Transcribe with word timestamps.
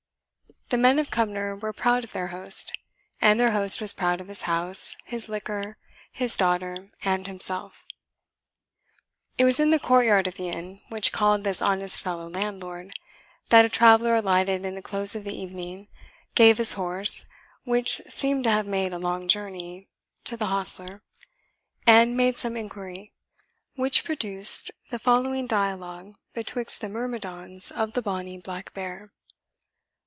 The 0.69 0.77
men 0.77 0.99
of 0.99 1.11
Cumnor 1.11 1.53
were 1.57 1.73
proud 1.73 2.05
of 2.05 2.13
their 2.13 2.27
Host, 2.27 2.71
and 3.19 3.37
their 3.37 3.51
Host 3.51 3.81
was 3.81 3.91
proud 3.91 4.21
of 4.21 4.29
his 4.29 4.43
house, 4.43 4.95
his 5.03 5.27
liquor, 5.27 5.77
his 6.13 6.37
daughter, 6.37 6.89
and 7.03 7.27
himself. 7.27 7.85
It 9.37 9.43
was 9.43 9.59
in 9.59 9.71
the 9.71 9.79
courtyard 9.81 10.27
of 10.27 10.35
the 10.35 10.47
inn 10.47 10.79
which 10.87 11.11
called 11.11 11.43
this 11.43 11.61
honest 11.61 12.01
fellow 12.01 12.29
landlord, 12.29 12.93
that 13.49 13.65
a 13.65 13.69
traveller 13.69 14.15
alighted 14.15 14.63
in 14.63 14.75
the 14.75 14.81
close 14.81 15.13
of 15.13 15.25
the 15.25 15.35
evening, 15.37 15.89
gave 16.35 16.57
his 16.57 16.71
horse, 16.71 17.25
which 17.65 17.97
seemed 18.07 18.45
to 18.45 18.51
have 18.51 18.65
made 18.65 18.93
a 18.93 18.97
long 18.97 19.27
journey, 19.27 19.89
to 20.23 20.37
the 20.37 20.45
hostler, 20.45 21.03
and 21.85 22.15
made 22.15 22.37
some 22.37 22.55
inquiry, 22.55 23.11
which 23.75 24.05
produced 24.05 24.71
the 24.89 24.99
following 24.99 25.47
dialogue 25.47 26.15
betwixt 26.33 26.79
the 26.79 26.87
myrmidons 26.87 27.71
of 27.73 27.91
the 27.91 28.01
bonny 28.01 28.37
Black 28.37 28.73
Bear. 28.73 29.11